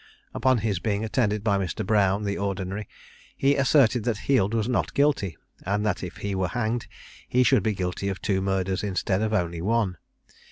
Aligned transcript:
Upon 0.33 0.57
his 0.65 0.79
being 0.79 1.03
attended 1.03 1.43
by 1.43 1.59
Mr. 1.59 1.85
Brown, 1.85 2.23
the 2.23 2.35
Ordinary, 2.35 2.89
he 3.37 3.55
asserted 3.55 4.03
that 4.05 4.17
Heald 4.17 4.55
was 4.55 4.67
not 4.67 4.95
guilty, 4.95 5.37
and 5.63 5.85
that 5.85 6.01
if 6.03 6.17
he 6.25 6.33
were 6.33 6.47
hanged, 6.47 6.87
he 7.29 7.43
should 7.43 7.61
be 7.61 7.73
guilty 7.75 8.09
of 8.09 8.19
two 8.19 8.41
murders 8.41 8.81
instead 8.83 9.21
of 9.21 9.31
only 9.31 9.61
one. 9.61 9.97